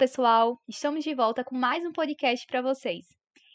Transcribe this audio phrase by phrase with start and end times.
[0.00, 0.58] Pessoal!
[0.66, 3.04] Estamos de volta com mais um podcast para vocês.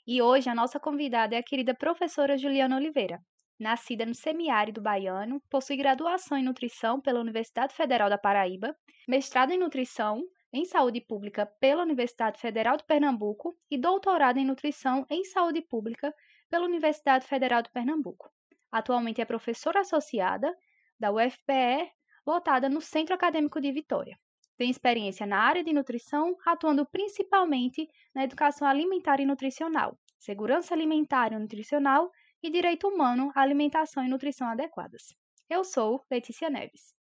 [0.05, 3.19] E hoje a nossa convidada é a querida professora Juliana Oliveira.
[3.59, 8.75] Nascida no semiárido baiano, possui graduação em nutrição pela Universidade Federal da Paraíba,
[9.07, 10.21] mestrado em nutrição
[10.53, 16.13] em saúde pública pela Universidade Federal de Pernambuco e doutorado em nutrição em saúde pública
[16.47, 18.29] pela Universidade Federal de Pernambuco.
[18.71, 20.55] Atualmente é professora associada
[20.99, 21.91] da UFPE,
[22.23, 24.15] lotada no Centro Acadêmico de Vitória.
[24.57, 31.33] Tem experiência na área de nutrição, atuando principalmente na educação alimentar e nutricional, segurança alimentar
[31.33, 32.09] e nutricional
[32.41, 35.13] e direito humano à alimentação e nutrição adequadas.
[35.49, 36.93] Eu sou Letícia Neves.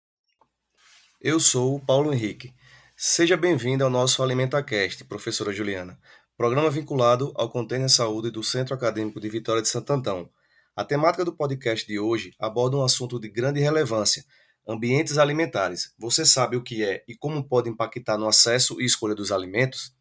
[1.21, 2.53] Eu sou Paulo Henrique.
[2.97, 5.99] Seja bem-vindo ao nosso AlimentaCast, professora Juliana,
[6.35, 10.27] programa vinculado ao Container Saúde do Centro Acadêmico de Vitória de Santo Antão.
[10.75, 14.25] A temática do podcast de hoje aborda um assunto de grande relevância,
[14.65, 15.93] Ambientes alimentares.
[15.99, 19.93] Você sabe o que é e como pode impactar no acesso e escolha dos alimentos?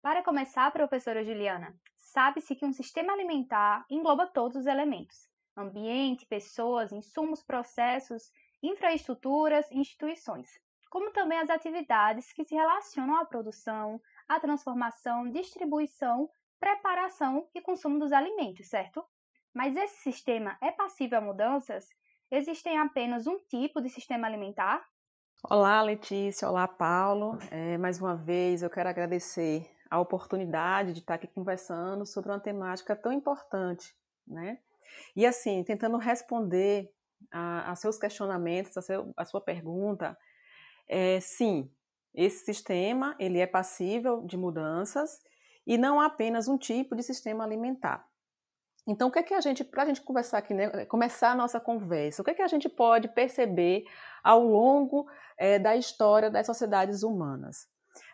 [0.00, 6.90] Para começar, professora Juliana, sabe-se que um sistema alimentar engloba todos os elementos: ambiente, pessoas,
[6.90, 8.30] insumos, processos,
[8.62, 10.48] infraestruturas instituições,
[10.88, 17.98] como também as atividades que se relacionam à produção, à transformação, distribuição, preparação e consumo
[17.98, 19.04] dos alimentos, certo?
[19.52, 21.86] Mas esse sistema é passível a mudanças
[22.30, 24.86] Existem apenas um tipo de sistema alimentar?
[25.48, 26.46] Olá, Letícia.
[26.46, 27.38] Olá, Paulo.
[27.50, 32.38] É, mais uma vez eu quero agradecer a oportunidade de estar aqui conversando sobre uma
[32.38, 33.96] temática tão importante,
[34.26, 34.58] né?
[35.16, 36.90] E assim, tentando responder
[37.32, 40.14] a, a seus questionamentos, a, seu, a sua pergunta,
[40.86, 41.72] é, sim,
[42.14, 45.18] esse sistema ele é passível de mudanças
[45.66, 48.06] e não há apenas um tipo de sistema alimentar.
[48.88, 51.34] Então, o que é que a gente, para a gente conversar aqui, né, começar a
[51.34, 53.84] nossa conversa, o que é que a gente pode perceber
[54.24, 55.06] ao longo
[55.36, 57.68] é, da história das sociedades humanas?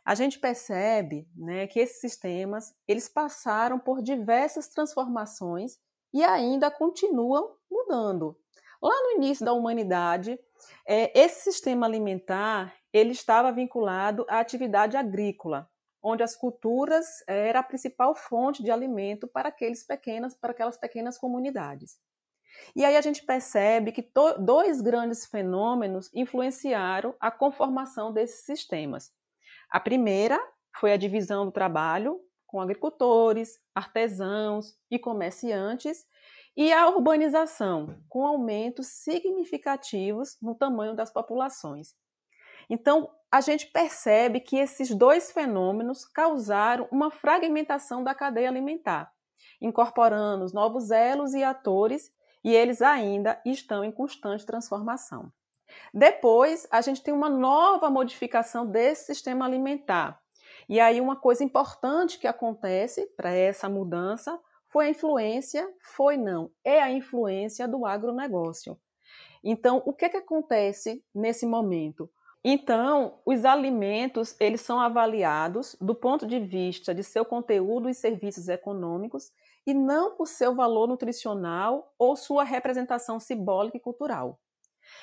[0.05, 5.79] A gente percebe né, que esses sistemas eles passaram por diversas transformações
[6.13, 8.37] e ainda continuam mudando.
[8.83, 10.37] Lá no início da humanidade,
[10.89, 15.71] é, esse sistema alimentar ele estava vinculado à atividade agrícola,
[16.05, 20.77] onde as culturas eh, era a principal fonte de alimento para, aqueles pequenas, para aquelas
[20.77, 21.99] pequenas comunidades.
[22.77, 29.11] E aí a gente percebe que dois grandes fenômenos influenciaram a conformação desses sistemas.
[29.71, 30.39] A primeira
[30.79, 36.05] foi a divisão do trabalho com agricultores, artesãos e comerciantes,
[36.57, 41.97] e a urbanização, com aumentos significativos no tamanho das populações.
[42.71, 49.13] Então, a gente percebe que esses dois fenômenos causaram uma fragmentação da cadeia alimentar,
[49.61, 52.13] incorporando novos elos e atores,
[52.45, 55.33] e eles ainda estão em constante transformação.
[55.93, 60.23] Depois, a gente tem uma nova modificação desse sistema alimentar.
[60.69, 66.53] E aí, uma coisa importante que acontece para essa mudança foi a influência, foi não,
[66.63, 68.79] é a influência do agronegócio.
[69.43, 72.09] Então, o que, que acontece nesse momento?
[72.47, 78.49] Então, os alimentos, eles são avaliados do ponto de vista de seu conteúdo e serviços
[78.49, 79.33] econômicos
[79.67, 84.39] e não por seu valor nutricional ou sua representação simbólica e cultural.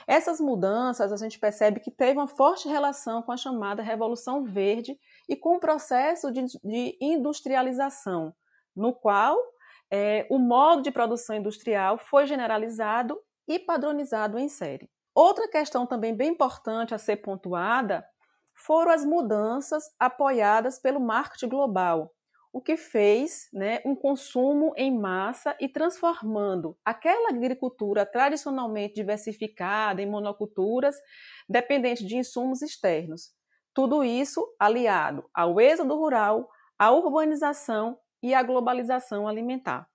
[0.05, 4.95] Essas mudanças a gente percebe que teve uma forte relação com a chamada Revolução Verde
[5.27, 8.35] e com o processo de, de industrialização,
[8.75, 9.35] no qual
[9.89, 14.87] é, o modo de produção industrial foi generalizado e padronizado em série.
[15.13, 18.05] Outra questão também bem importante a ser pontuada
[18.55, 22.13] foram as mudanças apoiadas pelo marketing global,
[22.53, 30.09] o que fez né, um consumo em massa e transformando aquela agricultura tradicionalmente diversificada em
[30.09, 30.95] monoculturas,
[31.47, 33.31] dependente de insumos externos.
[33.73, 39.87] Tudo isso aliado ao êxodo rural, à urbanização e à globalização alimentar.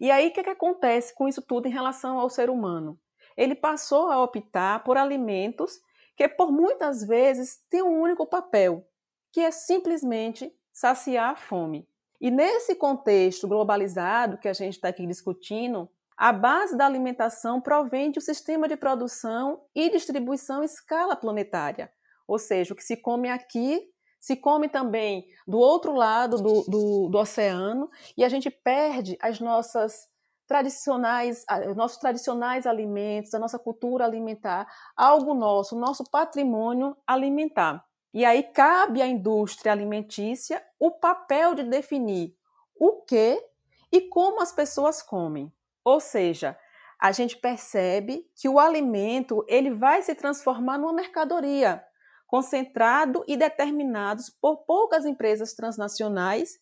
[0.00, 2.98] E aí, o que, que acontece com isso tudo em relação ao ser humano?
[3.36, 5.80] Ele passou a optar por alimentos
[6.16, 8.86] que, por muitas vezes, têm um único papel,
[9.32, 11.88] que é simplesmente saciar a fome.
[12.20, 18.10] E nesse contexto globalizado que a gente está aqui discutindo, a base da alimentação provém
[18.10, 21.92] de um sistema de produção e distribuição em escala planetária.
[22.26, 23.90] Ou seja, o que se come aqui
[24.20, 29.38] se come também do outro lado do, do, do oceano e a gente perde as
[29.38, 30.08] nossas
[30.46, 37.84] tradicionais, os nossos tradicionais alimentos, a nossa cultura alimentar, algo nosso, nosso patrimônio alimentar.
[38.12, 42.36] E aí cabe à indústria alimentícia o papel de definir
[42.76, 43.42] o que
[43.90, 45.52] e como as pessoas comem.
[45.84, 46.56] Ou seja,
[47.00, 51.84] a gente percebe que o alimento ele vai se transformar numa mercadoria,
[52.26, 56.58] concentrado e determinados por poucas empresas transnacionais,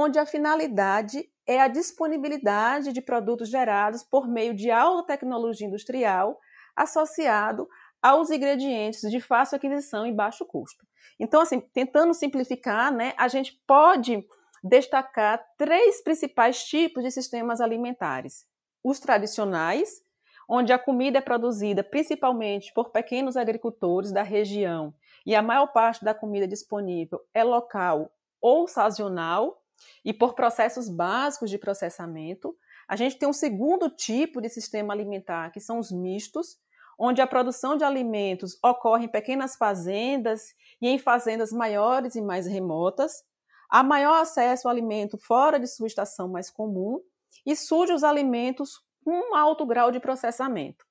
[0.00, 6.38] onde a finalidade é a disponibilidade de produtos gerados por meio de alta tecnologia industrial
[6.76, 7.68] associado
[8.00, 10.86] aos ingredientes de fácil aquisição e baixo custo.
[11.18, 14.24] Então, assim, tentando simplificar, né, a gente pode
[14.62, 18.46] destacar três principais tipos de sistemas alimentares
[18.84, 20.00] os tradicionais,
[20.48, 24.94] onde a comida é produzida principalmente por pequenos agricultores da região
[25.26, 29.60] e a maior parte da comida disponível é local ou sazonal
[30.04, 32.56] e por processos básicos de processamento.
[32.86, 36.58] A gente tem um segundo tipo de sistema alimentar, que são os mistos,
[36.98, 42.46] onde a produção de alimentos ocorre em pequenas fazendas e em fazendas maiores e mais
[42.46, 43.22] remotas.
[43.70, 47.00] Há maior acesso ao alimento fora de sua estação mais comum
[47.46, 50.84] e surge os alimentos com um alto grau de processamento.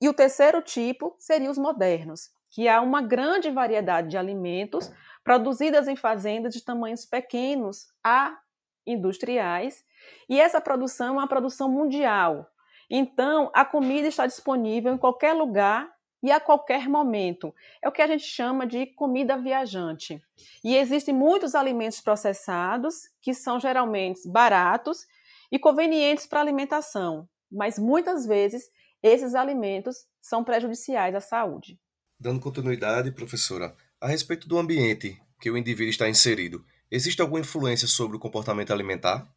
[0.00, 4.90] E o terceiro tipo seria os modernos, que há uma grande variedade de alimentos
[5.22, 8.38] produzidas em fazendas de tamanhos pequenos a
[8.86, 9.84] industriais,
[10.28, 12.48] e essa produção é uma produção mundial.
[12.88, 15.90] Então, a comida está disponível em qualquer lugar
[16.22, 17.54] e a qualquer momento.
[17.82, 20.22] É o que a gente chama de comida viajante.
[20.64, 25.06] E existem muitos alimentos processados que são geralmente baratos
[25.50, 28.70] e convenientes para alimentação, mas muitas vezes
[29.02, 31.78] esses alimentos são prejudiciais à saúde.
[32.18, 37.86] Dando continuidade, professora, a respeito do ambiente que o indivíduo está inserido, existe alguma influência
[37.86, 39.28] sobre o comportamento alimentar?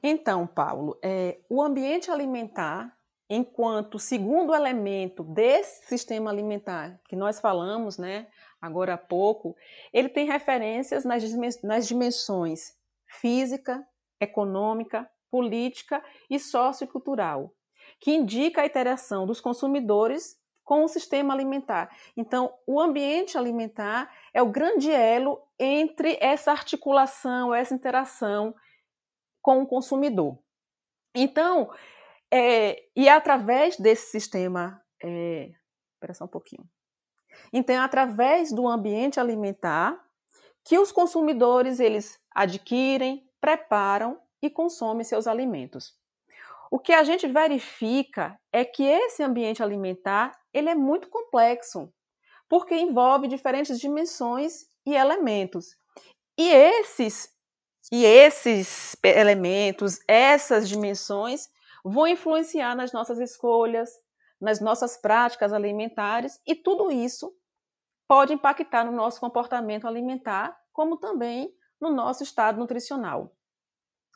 [0.00, 2.96] Então, Paulo, é, o ambiente alimentar,
[3.28, 8.28] enquanto segundo elemento desse sistema alimentar que nós falamos, né,
[8.62, 9.56] agora há pouco,
[9.92, 12.74] ele tem referências nas dimensões
[13.06, 13.84] física,
[14.20, 16.00] econômica, política
[16.30, 17.52] e sociocultural,
[17.98, 20.39] que indica a interação dos consumidores
[20.70, 21.90] com o sistema alimentar.
[22.16, 28.54] Então, o ambiente alimentar é o grande elo entre essa articulação, essa interação
[29.42, 30.38] com o consumidor.
[31.12, 31.74] Então,
[32.32, 35.50] é, e é através desse sistema, é,
[35.94, 36.64] espera só um pouquinho.
[37.52, 40.00] Então, é através do ambiente alimentar
[40.64, 45.99] que os consumidores eles adquirem, preparam e consome seus alimentos.
[46.70, 51.92] O que a gente verifica é que esse ambiente alimentar ele é muito complexo,
[52.48, 55.76] porque envolve diferentes dimensões e elementos.
[56.38, 57.34] E esses
[57.90, 61.48] e esses elementos, essas dimensões
[61.84, 63.90] vão influenciar nas nossas escolhas,
[64.40, 67.34] nas nossas práticas alimentares e tudo isso
[68.06, 73.34] pode impactar no nosso comportamento alimentar, como também no nosso estado nutricional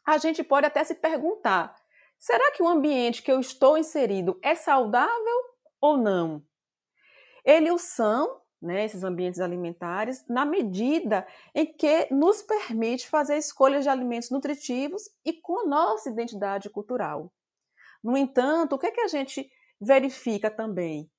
[0.05, 1.75] a gente pode até se perguntar:
[2.19, 5.41] será que o ambiente que eu estou inserido é saudável
[5.81, 6.43] ou não?
[7.45, 13.85] Eles o são, né, esses ambientes alimentares, na medida em que nos permite fazer escolhas
[13.85, 17.31] de alimentos nutritivos e com a nossa identidade cultural.
[18.03, 21.11] No entanto, o que, é que a gente verifica também?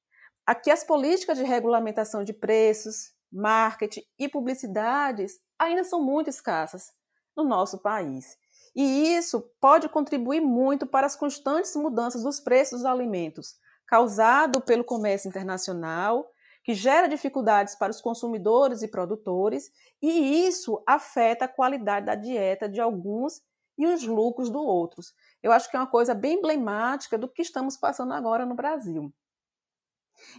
[0.45, 6.91] Aqui as políticas de regulamentação de preços, marketing e publicidades ainda são muito escassas
[7.35, 8.37] no nosso país.
[8.75, 13.55] E isso pode contribuir muito para as constantes mudanças dos preços dos alimentos,
[13.87, 16.29] causado pelo comércio internacional,
[16.63, 22.67] que gera dificuldades para os consumidores e produtores, e isso afeta a qualidade da dieta
[22.67, 23.41] de alguns
[23.77, 25.13] e os lucros do outros.
[25.43, 29.13] Eu acho que é uma coisa bem emblemática do que estamos passando agora no Brasil.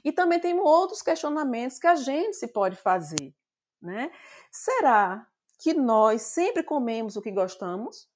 [0.04, 3.34] E também tem outros questionamentos que a gente se pode fazer,
[3.80, 4.10] né?
[4.50, 5.26] Será
[5.58, 8.08] que nós sempre comemos o que gostamos?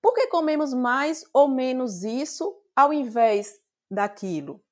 [0.00, 4.62] Por que comemos mais ou menos isso ao invés daquilo?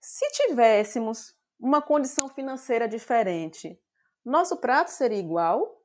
[0.00, 3.80] Se tivéssemos uma condição financeira diferente,
[4.24, 5.82] nosso prato seria igual?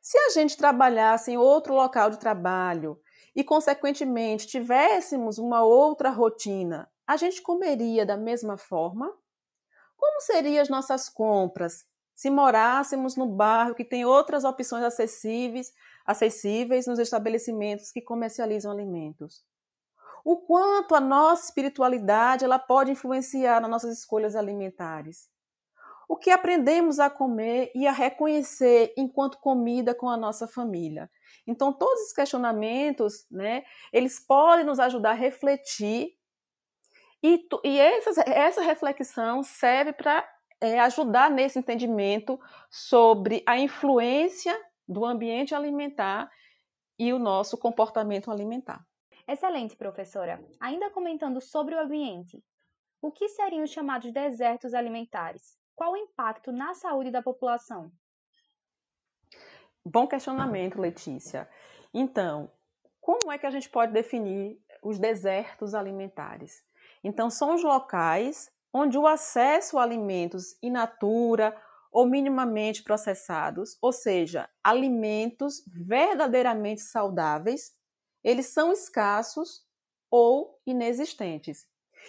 [0.00, 3.00] Se a gente trabalhasse em outro local de trabalho
[3.34, 9.12] e, consequentemente, tivéssemos uma outra rotina, a gente comeria da mesma forma?
[9.96, 11.86] Como seriam as nossas compras
[12.16, 15.70] se morássemos no bairro que tem outras opções acessíveis,
[16.06, 19.44] acessíveis nos estabelecimentos que comercializam alimentos?
[20.24, 25.28] O quanto a nossa espiritualidade ela pode influenciar nas nossas escolhas alimentares?
[26.08, 31.10] O que aprendemos a comer e a reconhecer enquanto comida com a nossa família?
[31.46, 36.16] Então, todos os questionamentos, né, eles podem nos ajudar a refletir
[37.22, 40.28] e, e essa, essa reflexão serve para
[40.60, 42.38] é, ajudar nesse entendimento
[42.70, 44.56] sobre a influência
[44.88, 46.30] do ambiente alimentar
[46.98, 48.84] e o nosso comportamento alimentar.
[49.28, 50.44] Excelente, professora.
[50.60, 52.42] Ainda comentando sobre o ambiente,
[53.02, 55.58] o que seriam os chamados desertos alimentares?
[55.74, 57.90] Qual o impacto na saúde da população?
[59.84, 61.48] Bom questionamento, Letícia.
[61.92, 62.50] Então,
[63.00, 66.64] como é que a gente pode definir os desertos alimentares?
[67.04, 71.56] Então, são os locais onde o acesso a alimentos in natura
[71.96, 77.72] ou minimamente processados, ou seja, alimentos verdadeiramente saudáveis,
[78.22, 79.64] eles são escassos
[80.10, 81.66] ou inexistentes.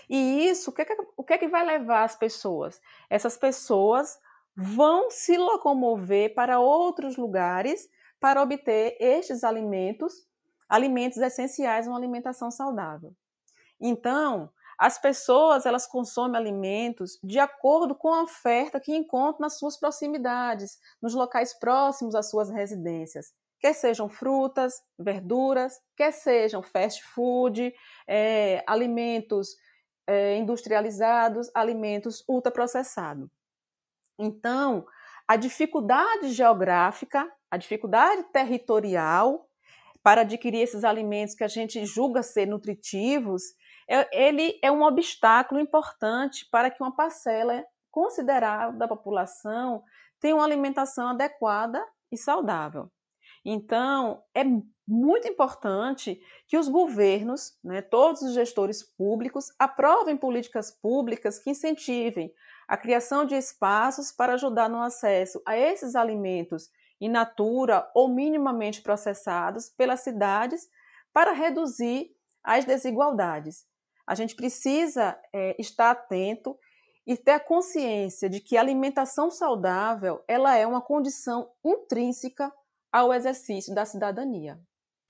[0.09, 2.81] E isso, o que, é que, o que é que vai levar as pessoas?
[3.09, 4.19] Essas pessoas
[4.53, 7.87] vão se locomover para outros lugares
[8.19, 10.27] para obter estes alimentos,
[10.67, 13.15] alimentos essenciais uma alimentação saudável.
[13.79, 19.77] Então, as pessoas elas consomem alimentos de acordo com a oferta que encontram nas suas
[19.77, 23.33] proximidades, nos locais próximos às suas residências.
[23.59, 27.73] Quer sejam frutas, verduras, quer sejam fast food,
[28.07, 29.55] é, alimentos
[30.05, 33.27] é, industrializados, alimentos ultraprocessados.
[34.19, 34.85] Então,
[35.27, 39.49] a dificuldade geográfica, a dificuldade territorial
[40.03, 43.43] para adquirir esses alimentos que a gente julga ser nutritivos,
[44.11, 49.83] ele é um obstáculo importante para que uma parcela considerável da população
[50.19, 52.91] tenha uma alimentação adequada e saudável.
[53.45, 54.43] Então, é
[54.87, 62.33] muito importante que os governos, né, todos os gestores públicos, aprovem políticas públicas que incentivem
[62.67, 68.81] a criação de espaços para ajudar no acesso a esses alimentos in natura ou minimamente
[68.81, 70.67] processados pelas cidades
[71.13, 72.11] para reduzir
[72.43, 73.65] as desigualdades
[74.07, 76.57] a gente precisa é, estar atento
[77.05, 82.51] e ter a consciência de que a alimentação saudável ela é uma condição intrínseca
[82.91, 84.59] ao exercício da cidadania.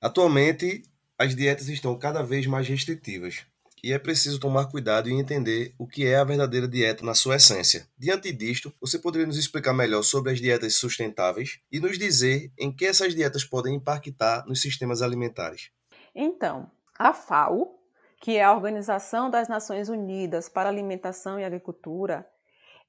[0.01, 0.83] Atualmente,
[1.17, 3.45] as dietas estão cada vez mais restritivas
[3.83, 7.35] e é preciso tomar cuidado e entender o que é a verdadeira dieta na sua
[7.35, 7.87] essência.
[7.97, 12.71] Diante disto, você poderia nos explicar melhor sobre as dietas sustentáveis e nos dizer em
[12.71, 15.69] que essas dietas podem impactar nos sistemas alimentares?
[16.13, 17.76] Então, a FAO,
[18.21, 22.27] que é a Organização das Nações Unidas para Alimentação e Agricultura,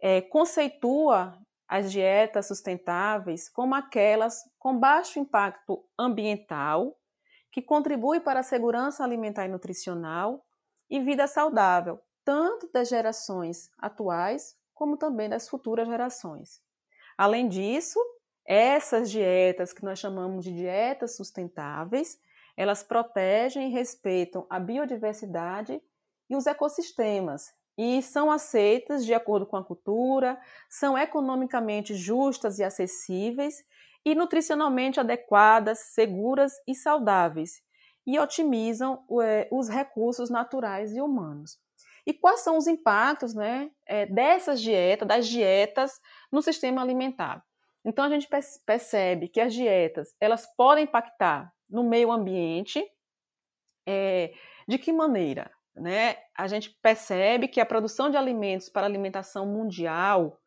[0.00, 6.98] é, conceitua as dietas sustentáveis como aquelas com baixo impacto ambiental,
[7.52, 10.44] que contribuem para a segurança alimentar e nutricional
[10.88, 16.60] e vida saudável, tanto das gerações atuais como também das futuras gerações.
[17.16, 17.98] Além disso,
[18.46, 22.18] essas dietas que nós chamamos de dietas sustentáveis,
[22.58, 25.80] elas protegem e respeitam a biodiversidade
[26.28, 30.36] e os ecossistemas e são aceitas de acordo com a cultura,
[30.68, 33.62] são economicamente justas e acessíveis
[34.04, 37.62] e nutricionalmente adequadas, seguras e saudáveis
[38.04, 41.60] e otimizam é, os recursos naturais e humanos.
[42.04, 46.00] E quais são os impactos né, é, dessas dietas, das dietas
[46.32, 47.44] no sistema alimentar?
[47.84, 48.28] Então a gente
[48.66, 52.84] percebe que as dietas elas podem impactar no meio ambiente.
[53.86, 54.32] É,
[54.66, 55.50] de que maneira?
[55.74, 56.16] Né?
[56.36, 60.38] A gente percebe que a produção de alimentos para alimentação mundial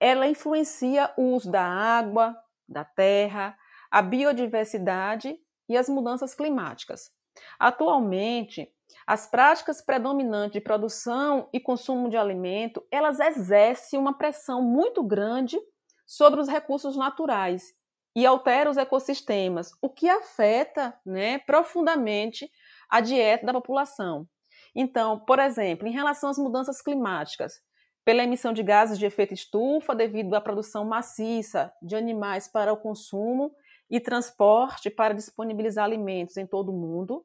[0.00, 2.36] ela influencia o uso da água,
[2.68, 3.56] da terra,
[3.90, 5.36] a biodiversidade
[5.68, 7.10] e as mudanças climáticas.
[7.58, 8.72] Atualmente,
[9.06, 15.58] as práticas predominantes de produção e consumo de alimento, elas exercem uma pressão muito grande
[16.06, 17.74] sobre os recursos naturais
[18.14, 22.50] e altera os ecossistemas, o que afeta né, profundamente
[22.90, 24.26] a dieta da população.
[24.74, 27.60] Então, por exemplo, em relação às mudanças climáticas,
[28.04, 32.76] pela emissão de gases de efeito estufa devido à produção maciça de animais para o
[32.76, 33.52] consumo
[33.90, 37.24] e transporte para disponibilizar alimentos em todo o mundo,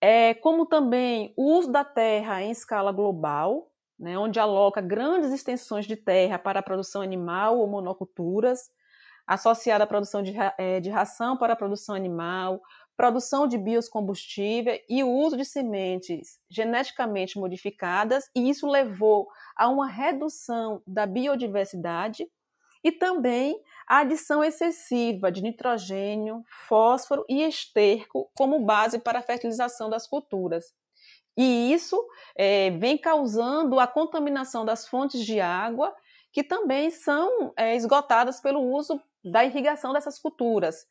[0.00, 5.86] é, como também o uso da terra em escala global, né, onde aloca grandes extensões
[5.86, 8.70] de terra para a produção animal ou monoculturas,
[9.32, 12.60] associada à produção de, é, de ração para a produção animal,
[12.96, 19.88] produção de biocombustível e o uso de sementes geneticamente modificadas, e isso levou a uma
[19.88, 22.26] redução da biodiversidade
[22.84, 29.88] e também a adição excessiva de nitrogênio, fósforo e esterco como base para a fertilização
[29.88, 30.74] das culturas.
[31.36, 31.96] E isso
[32.36, 35.94] é, vem causando a contaminação das fontes de água,
[36.32, 40.86] que também são é, esgotadas pelo uso da irrigação dessas culturas.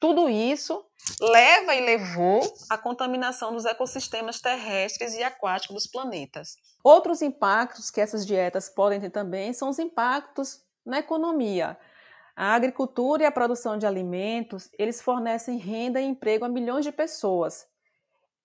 [0.00, 0.84] Tudo isso
[1.20, 6.56] leva e levou à contaminação dos ecossistemas terrestres e aquáticos dos planetas.
[6.82, 11.78] Outros impactos que essas dietas podem ter também são os impactos na economia.
[12.36, 16.90] A agricultura e a produção de alimentos, eles fornecem renda e emprego a milhões de
[16.90, 17.66] pessoas,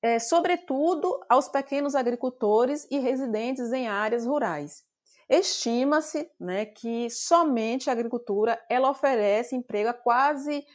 [0.01, 4.83] é, sobretudo aos pequenos agricultores e residentes em áreas rurais.
[5.29, 10.65] Estima-se né, que somente a agricultura ela oferece emprego a quase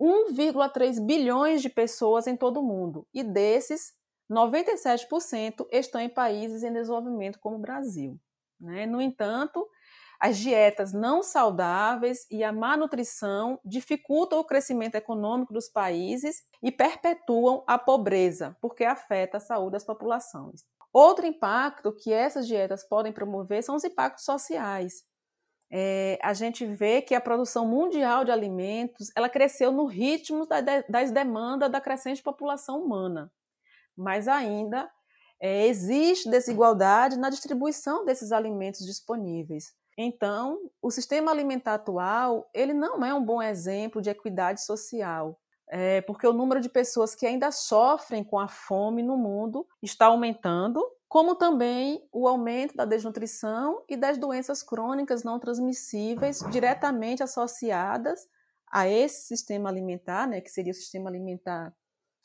[0.00, 3.92] 1,3 bilhões de pessoas em todo o mundo, e desses,
[4.30, 8.18] 97% estão em países em desenvolvimento como o Brasil.
[8.60, 8.86] Né?
[8.86, 9.68] No entanto,
[10.18, 16.72] as dietas não saudáveis e a má nutrição dificultam o crescimento econômico dos países e
[16.72, 20.64] perpetuam a pobreza, porque afeta a saúde das populações.
[20.94, 25.02] Outro impacto que essas dietas podem promover são os impactos sociais.
[25.68, 30.46] É, a gente vê que a produção mundial de alimentos ela cresceu no ritmo
[30.88, 33.32] das demandas da crescente população humana,
[33.96, 34.88] mas ainda
[35.40, 39.72] é, existe desigualdade na distribuição desses alimentos disponíveis.
[39.98, 46.00] Então, o sistema alimentar atual ele não é um bom exemplo de equidade social, é,
[46.02, 50.84] porque o número de pessoas que ainda sofrem com a fome no mundo está aumentando,
[51.08, 58.28] como também o aumento da desnutrição e das doenças crônicas não transmissíveis diretamente associadas
[58.70, 61.72] a esse sistema alimentar, né, que seria o sistema alimentar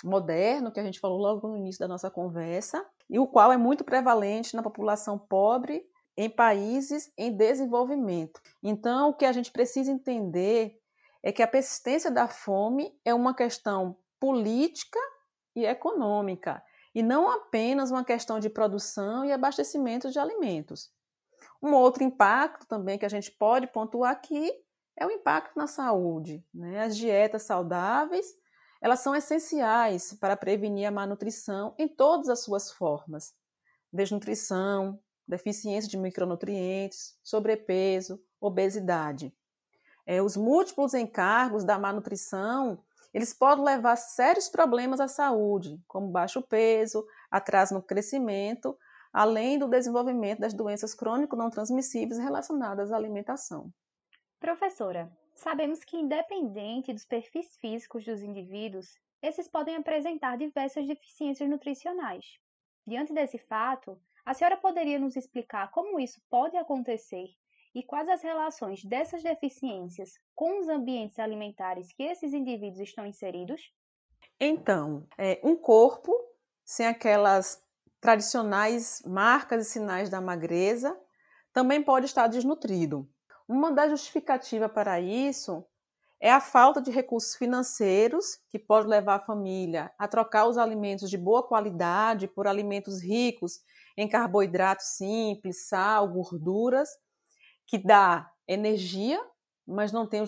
[0.03, 3.58] moderno, que a gente falou logo no início da nossa conversa, e o qual é
[3.58, 5.86] muito prevalente na população pobre
[6.17, 8.41] em países em desenvolvimento.
[8.63, 10.79] Então, o que a gente precisa entender
[11.24, 15.00] é que a persistência da fome é uma questão política
[15.55, 20.92] e econômica, e não apenas uma questão de produção e abastecimento de alimentos.
[21.62, 24.51] Um outro impacto também que a gente pode pontuar aqui
[24.98, 26.44] é o impacto na saúde.
[26.53, 26.84] Né?
[26.84, 28.25] As dietas saudáveis
[28.82, 33.34] elas são essenciais para prevenir a malnutrição em todas as suas formas.
[33.92, 39.36] Desnutrição, deficiência de micronutrientes, sobrepeso, obesidade.
[40.11, 46.09] É, os múltiplos encargos da malnutrição, eles podem levar a sérios problemas à saúde, como
[46.09, 48.75] baixo peso, atraso no crescimento,
[49.13, 53.72] além do desenvolvimento das doenças crônico não transmissíveis relacionadas à alimentação.
[54.39, 62.25] Professora, sabemos que independente dos perfis físicos dos indivíduos, esses podem apresentar diversas deficiências nutricionais.
[62.83, 67.27] Diante desse fato, a senhora poderia nos explicar como isso pode acontecer
[67.79, 73.74] e quais as relações dessas deficiências com os ambientes alimentares que esses indivíduos estão inseridos?
[74.37, 76.13] Então, é, um corpo
[76.65, 77.63] sem aquelas
[78.01, 81.00] tradicionais marcas e sinais da magreza
[81.53, 83.09] também pode estar desnutrido.
[83.48, 85.65] Uma das justificativas para isso
[86.20, 91.09] é a falta de recursos financeiros, que pode levar a família a trocar os alimentos
[91.09, 93.61] de boa qualidade por alimentos ricos
[93.96, 96.89] em carboidratos simples, sal, gorduras,
[97.70, 99.24] que dá energia,
[99.66, 100.24] mas não tem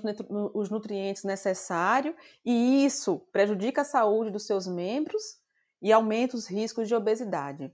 [0.54, 5.40] os nutrientes necessários, e isso prejudica a saúde dos seus membros
[5.82, 7.74] e aumenta os riscos de obesidade.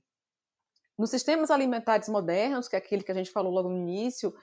[0.98, 4.34] Nos sistemas alimentares modernos, que é aquele que a gente falou logo no início,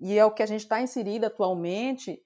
[0.00, 2.18] e é o que a gente está inserido atualmente,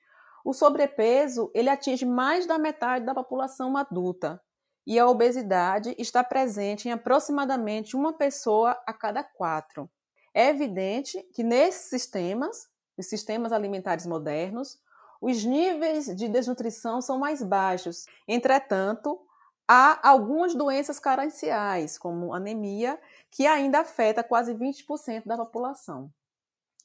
[0.44, 4.40] o sobrepeso ele atinge mais da metade da população adulta,
[4.86, 9.90] e a obesidade está presente em aproximadamente uma pessoa a cada quatro.
[10.34, 12.68] É evidente que nesses sistemas,
[12.98, 14.78] os sistemas alimentares modernos,
[15.20, 18.04] os níveis de desnutrição são mais baixos.
[18.26, 19.18] Entretanto,
[19.66, 26.10] há algumas doenças carenciais, como anemia, que ainda afeta quase 20% da população.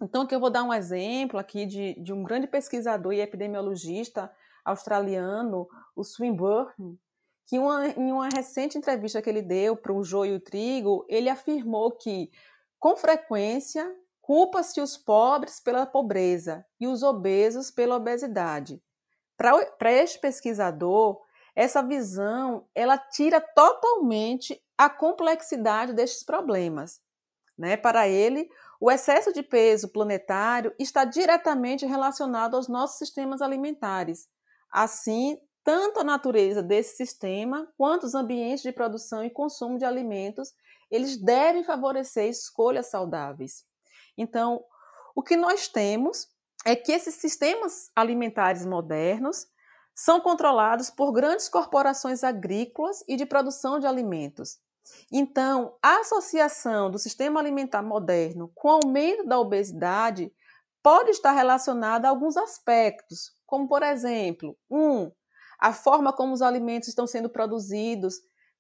[0.01, 4.31] Então, eu vou dar um exemplo aqui de, de um grande pesquisador e epidemiologista
[4.63, 6.97] australiano, o Swinburne,
[7.45, 11.05] que uma, em uma recente entrevista que ele deu para o Joio e o Trigo,
[11.09, 12.31] ele afirmou que,
[12.79, 18.81] com frequência, culpa-se os pobres pela pobreza e os obesos pela obesidade.
[19.35, 21.21] Para este pesquisador,
[21.55, 27.01] essa visão ela tira totalmente a complexidade destes problemas.
[27.57, 27.75] Né?
[27.75, 34.29] Para ele, o excesso de peso planetário está diretamente relacionado aos nossos sistemas alimentares,
[34.71, 40.53] assim tanto a natureza desse sistema quanto os ambientes de produção e consumo de alimentos,
[40.89, 43.65] eles devem favorecer escolhas saudáveis.
[44.17, 44.63] Então,
[45.15, 46.27] o que nós temos
[46.65, 49.47] é que esses sistemas alimentares modernos
[49.95, 54.57] são controlados por grandes corporações agrícolas e de produção de alimentos.
[55.11, 60.31] Então, a associação do sistema alimentar moderno com o aumento da obesidade
[60.81, 65.11] pode estar relacionada a alguns aspectos, como, por exemplo, um,
[65.59, 68.15] a forma como os alimentos estão sendo produzidos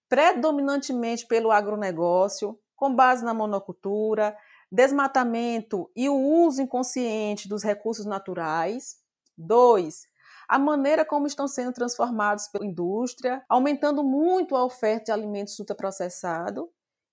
[0.09, 4.35] predominantemente pelo agronegócio, com base na monocultura,
[4.71, 8.97] desmatamento e o uso inconsciente dos recursos naturais.
[9.37, 10.07] Dois,
[10.47, 16.65] a maneira como estão sendo transformados pela indústria, aumentando muito a oferta de alimentos ultraprocessados.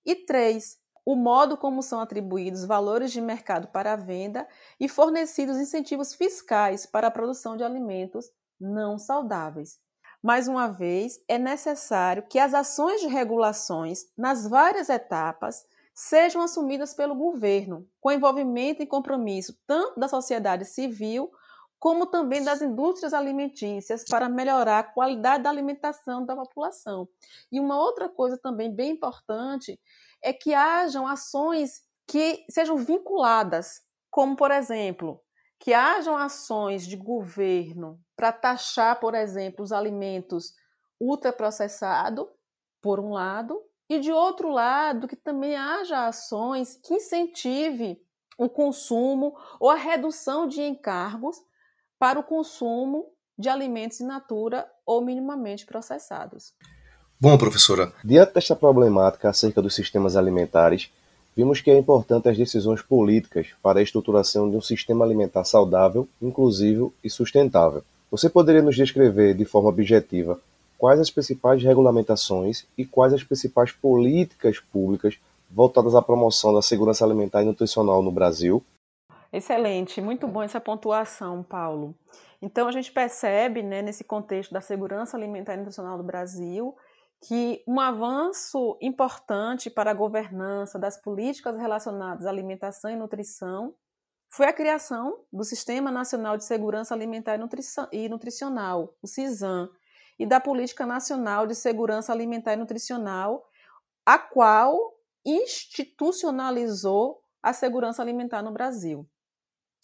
[0.04, 4.46] E três, o modo como são atribuídos valores de mercado para a venda
[4.80, 8.28] e fornecidos incentivos fiscais para a produção de alimentos
[8.60, 9.78] não saudáveis.
[10.20, 15.64] Mais uma vez, é necessário que as ações de regulações nas várias etapas
[15.94, 21.30] sejam assumidas pelo governo, com envolvimento e compromisso tanto da sociedade civil
[21.78, 27.08] como também das indústrias alimentícias para melhorar a qualidade da alimentação da população.
[27.52, 29.78] E uma outra coisa também bem importante
[30.26, 35.22] é que hajam ações que sejam vinculadas, como por exemplo,
[35.56, 40.52] que hajam ações de governo para taxar, por exemplo, os alimentos
[41.00, 42.26] ultraprocessados,
[42.82, 48.04] por um lado, e de outro lado, que também haja ações que incentive
[48.36, 51.36] o consumo ou a redução de encargos
[52.00, 56.52] para o consumo de alimentos in natura ou minimamente processados.
[57.18, 60.90] Bom, professora, diante desta problemática acerca dos sistemas alimentares,
[61.34, 66.06] vimos que é importante as decisões políticas para a estruturação de um sistema alimentar saudável,
[66.20, 67.82] inclusivo e sustentável.
[68.10, 70.38] Você poderia nos descrever de forma objetiva
[70.76, 75.18] quais as principais regulamentações e quais as principais políticas públicas
[75.50, 78.62] voltadas à promoção da segurança alimentar e nutricional no Brasil?
[79.32, 81.94] Excelente, muito bom essa pontuação, Paulo.
[82.42, 86.76] Então, a gente percebe, né, nesse contexto da segurança alimentar e nutricional do Brasil,
[87.26, 93.74] que um avanço importante para a governança das políticas relacionadas à alimentação e nutrição
[94.28, 97.36] foi a criação do Sistema Nacional de Segurança Alimentar
[97.90, 99.68] e Nutricional, o CISAM,
[100.16, 103.44] e da Política Nacional de Segurança Alimentar e Nutricional,
[104.04, 109.04] a qual institucionalizou a segurança alimentar no Brasil.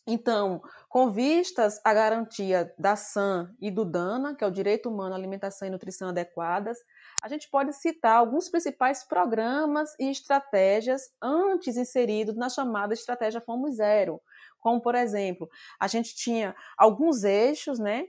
[0.07, 5.15] Então, com vistas à garantia da SAM e do DANA, que é o Direito Humano
[5.15, 6.79] à Alimentação e Nutrição Adequadas,
[7.23, 13.71] a gente pode citar alguns principais programas e estratégias antes inseridos na chamada Estratégia Fome
[13.71, 14.21] Zero,
[14.59, 18.07] como, por exemplo, a gente tinha alguns eixos, né?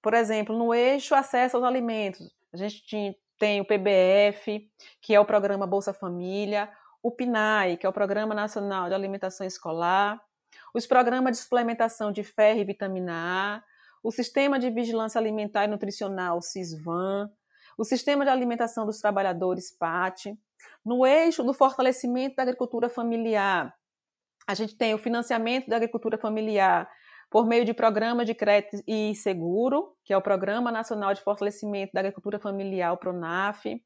[0.00, 4.70] Por exemplo, no eixo acesso aos alimentos, a gente tinha, tem o PBF,
[5.02, 6.70] que é o Programa Bolsa Família,
[7.02, 10.20] o PNAE, que é o Programa Nacional de Alimentação Escolar,
[10.72, 13.62] os programas de suplementação de ferro e vitamina A,
[14.02, 17.30] o Sistema de Vigilância Alimentar e Nutricional, SISVAN,
[17.76, 20.34] o Sistema de Alimentação dos Trabalhadores, PAT.
[20.84, 23.74] No eixo do fortalecimento da agricultura familiar,
[24.46, 26.88] a gente tem o financiamento da agricultura familiar
[27.30, 31.92] por meio de programa de crédito e seguro, que é o Programa Nacional de Fortalecimento
[31.92, 33.82] da Agricultura Familiar, o PRONAF.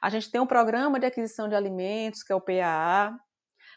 [0.00, 3.16] A gente tem o Programa de Aquisição de Alimentos, que é o PAA.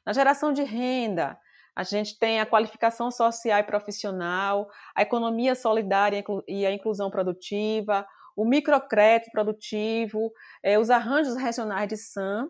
[0.05, 1.39] Na geração de renda,
[1.75, 8.05] a gente tem a qualificação social e profissional, a economia solidária e a inclusão produtiva,
[8.35, 12.49] o microcrédito produtivo, é, os arranjos regionais de SAM,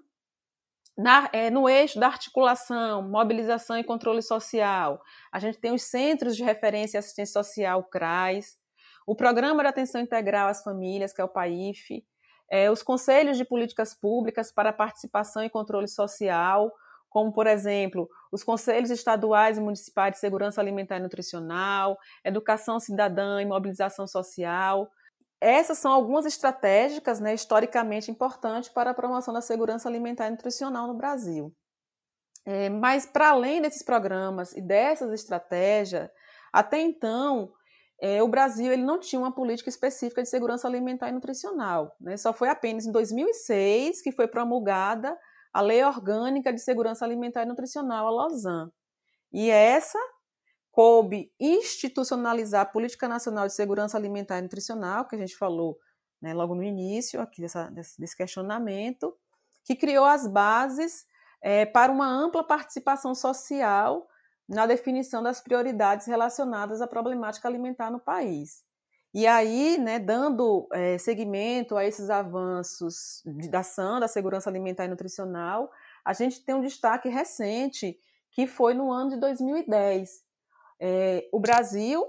[0.98, 6.36] na, é, no eixo da articulação, mobilização e controle social, a gente tem os Centros
[6.38, 8.58] de Referência e Assistência Social, CRAS,
[9.06, 12.04] o Programa de Atenção Integral às Famílias, que é o PAIF,
[12.50, 16.71] é, os Conselhos de Políticas Públicas para Participação e Controle Social,
[17.10, 23.41] como, por exemplo, os Conselhos Estaduais e Municipais de Segurança Alimentar e Nutricional, Educação Cidadã
[23.41, 24.89] e Mobilização Social,
[25.45, 30.88] essas são algumas estratégicas né, historicamente importantes para a promoção da segurança alimentar e nutricional
[30.88, 31.53] no Brasil.
[32.43, 36.10] É, mas, para além desses programas e dessas estratégias,
[36.51, 37.51] até então,
[38.01, 41.95] é, o Brasil ele não tinha uma política específica de segurança alimentar e nutricional.
[42.01, 42.17] Né?
[42.17, 45.15] Só foi apenas em 2006 que foi promulgada
[45.53, 48.71] a Lei Orgânica de Segurança Alimentar e Nutricional, a LOSAN.
[49.31, 49.99] E essa
[50.75, 55.79] coube institucionalizar a Política Nacional de Segurança Alimentar e Nutricional, que a gente falou
[56.21, 59.15] né, logo no início aqui dessa, desse questionamento,
[59.63, 61.05] que criou as bases
[61.41, 64.05] é, para uma ampla participação social
[64.49, 68.61] na definição das prioridades relacionadas à problemática alimentar no país.
[69.13, 74.89] E aí, né, dando é, seguimento a esses avanços da ação da segurança alimentar e
[74.89, 75.71] nutricional,
[76.03, 77.97] a gente tem um destaque recente,
[78.29, 80.24] que foi no ano de 2010.
[80.79, 82.05] É, o Brasil,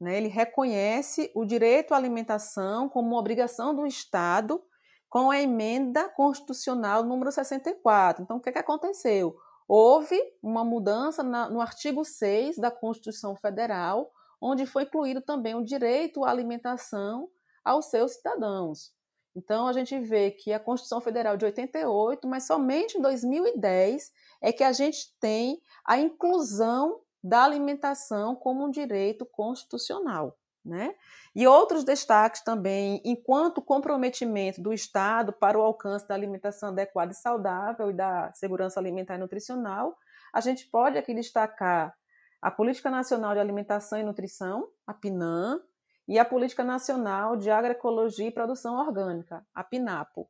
[0.00, 4.62] né, ele reconhece o direito à alimentação como uma obrigação do Estado
[5.08, 8.22] com a emenda constitucional número 64.
[8.22, 9.36] Então, o que, é que aconteceu?
[9.68, 15.64] Houve uma mudança na, no artigo 6 da Constituição Federal, onde foi incluído também o
[15.64, 17.28] direito à alimentação
[17.64, 18.92] aos seus cidadãos.
[19.36, 24.52] Então, a gente vê que a Constituição Federal de 88, mas somente em 2010 é
[24.52, 30.38] que a gente tem a inclusão da alimentação como um direito constitucional.
[30.62, 30.94] Né?
[31.34, 37.16] E outros destaques também, enquanto comprometimento do Estado para o alcance da alimentação adequada e
[37.16, 39.96] saudável e da segurança alimentar e nutricional,
[40.32, 41.94] a gente pode aqui destacar
[42.40, 45.60] a Política Nacional de Alimentação e Nutrição, a PNAM,
[46.06, 50.28] e a Política Nacional de Agroecologia e Produção Orgânica, a PNAPO.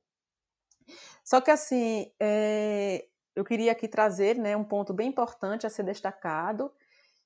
[1.24, 5.82] Só que, assim, é, eu queria aqui trazer né, um ponto bem importante a ser
[5.82, 6.70] destacado,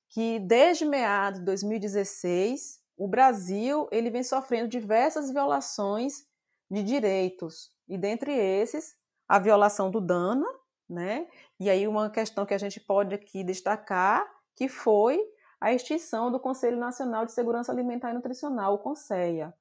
[0.09, 6.25] que desde meados de 2016, o Brasil ele vem sofrendo diversas violações
[6.69, 8.95] de direitos, e dentre esses,
[9.27, 10.45] a violação do DANA,
[10.89, 11.27] né?
[11.59, 15.21] E aí uma questão que a gente pode aqui destacar que foi
[15.61, 19.53] a extinção do Conselho Nacional de Segurança Alimentar e Nutricional, o CONSEA,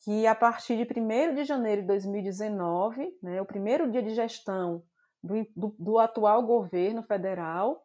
[0.00, 4.82] que a partir de 1 de janeiro de 2019, né, o primeiro dia de gestão
[5.22, 7.84] do, do, do atual governo federal,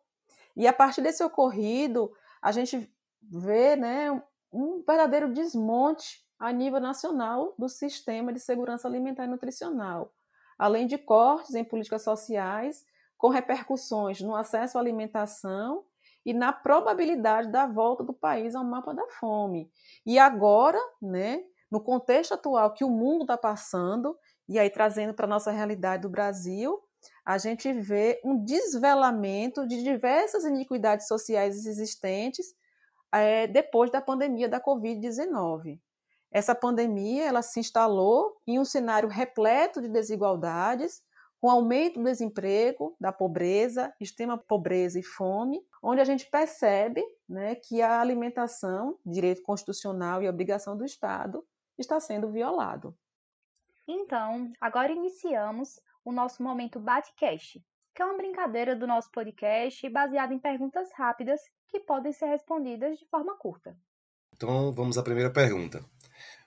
[0.55, 2.89] e a partir desse ocorrido, a gente
[3.21, 4.11] vê né,
[4.51, 10.13] um verdadeiro desmonte a nível nacional do sistema de segurança alimentar e nutricional,
[10.57, 12.85] além de cortes em políticas sociais
[13.17, 15.83] com repercussões no acesso à alimentação
[16.25, 19.71] e na probabilidade da volta do país ao mapa da fome.
[20.05, 25.25] E agora, né, no contexto atual que o mundo está passando, e aí trazendo para
[25.25, 26.81] a nossa realidade do Brasil,
[27.25, 32.53] a gente vê um desvelamento de diversas iniquidades sociais existentes
[33.11, 35.79] é, depois da pandemia da Covid-19.
[36.31, 41.01] Essa pandemia ela se instalou em um cenário repleto de desigualdades,
[41.39, 47.55] com aumento do desemprego, da pobreza, extrema pobreza e fome, onde a gente percebe né,
[47.55, 51.45] que a alimentação, direito constitucional e obrigação do Estado,
[51.77, 52.97] está sendo violado.
[53.87, 57.61] Então, agora iniciamos o nosso momento Batcast,
[57.93, 62.99] que é uma brincadeira do nosso podcast baseada em perguntas rápidas que podem ser respondidas
[62.99, 63.75] de forma curta.
[64.33, 65.83] Então, vamos à primeira pergunta.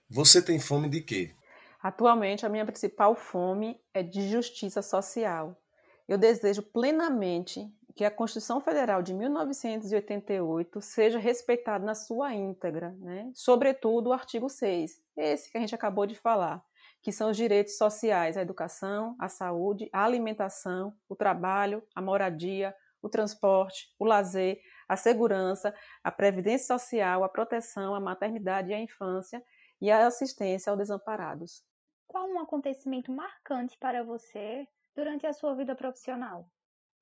[0.09, 1.35] Você tem fome de quê?
[1.83, 5.61] Atualmente, a minha principal fome é de justiça social.
[6.07, 13.31] Eu desejo plenamente que a Constituição Federal de 1988 seja respeitada na sua íntegra, né?
[13.35, 16.65] sobretudo o artigo 6, esse que a gente acabou de falar,
[17.03, 22.75] que são os direitos sociais, a educação, a saúde, a alimentação, o trabalho, a moradia,
[23.01, 28.81] o transporte, o lazer, a segurança, a previdência social, a proteção, a maternidade e a
[28.81, 29.43] infância
[29.81, 31.63] e a assistência aos desamparados.
[32.07, 36.49] Qual um acontecimento marcante para você durante a sua vida profissional?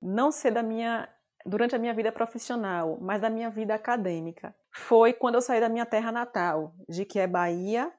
[0.01, 1.09] não ser da minha
[1.45, 4.55] durante a minha vida profissional, mas da minha vida acadêmica.
[4.73, 7.93] Foi quando eu saí da minha terra natal, de que é Bahia,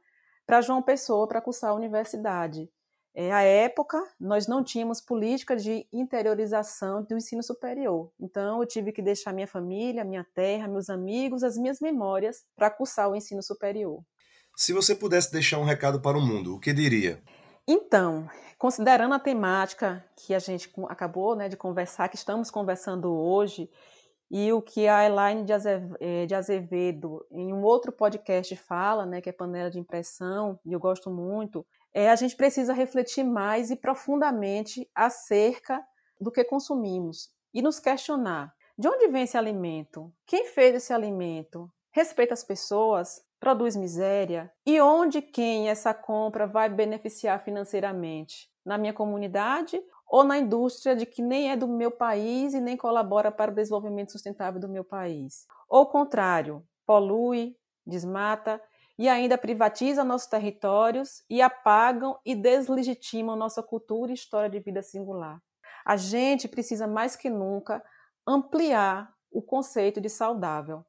[0.48, 2.70] para João Pessoa para cursar a universidade.
[3.14, 8.12] É, à época, nós não tínhamos política de interiorização do ensino superior.
[8.20, 12.70] Então, eu tive que deixar minha família, minha terra, meus amigos, as minhas memórias para
[12.70, 14.02] cursar o ensino superior.
[14.56, 17.22] Se você pudesse deixar um recado para o mundo, o que diria?
[17.68, 23.70] Então, considerando a temática que a gente acabou né, de conversar, que estamos conversando hoje,
[24.30, 25.46] e o que a Elaine
[26.00, 30.74] eh, de Azevedo, em um outro podcast, fala, né, que é panela de impressão, e
[30.74, 35.82] eu gosto muito, é, a gente precisa refletir mais e profundamente acerca
[36.20, 38.54] do que consumimos e nos questionar.
[38.78, 40.14] De onde vem esse alimento?
[40.26, 41.72] Quem fez esse alimento?
[41.92, 43.26] Respeita as pessoas?
[43.40, 44.52] produz miséria?
[44.66, 48.50] E onde quem essa compra vai beneficiar financeiramente?
[48.66, 52.78] Na minha comunidade ou na indústria de que nem é do meu país e nem
[52.78, 55.46] colabora para o desenvolvimento sustentável do meu país?
[55.70, 58.62] Ou contrário, polui, desmata
[58.98, 64.82] e ainda privatiza nossos territórios e apagam e deslegitimam nossa cultura e história de vida
[64.82, 65.42] singular.
[65.86, 67.84] A gente precisa mais que nunca
[68.26, 70.86] ampliar o conceito de saudável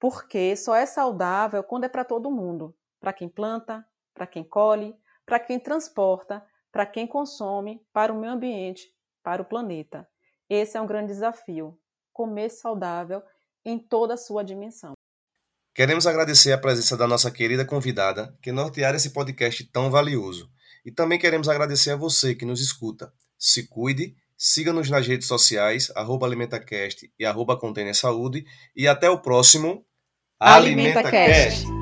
[0.00, 4.96] porque só é saudável quando é para todo mundo, para quem planta, para quem colhe,
[5.26, 10.08] para quem transporta, para quem consome, para o meio ambiente, para o planeta.
[10.48, 11.78] Esse é um grande desafio,
[12.12, 13.22] comer saudável
[13.64, 14.94] em toda a sua dimensão.
[15.74, 20.50] Queremos agradecer a presença da nossa querida convidada, que nortear esse podcast tão valioso.
[20.84, 23.12] E também queremos agradecer a você que nos escuta.
[23.38, 27.58] Se cuide, siga-nos nas redes sociais, arroba AlimentaCast e arroba
[27.94, 28.44] Saúde.
[28.74, 29.86] E até o próximo
[30.38, 31.64] AlimentaCast.
[31.66, 31.79] Alimenta